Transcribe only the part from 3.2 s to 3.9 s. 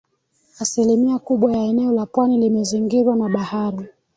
bahari.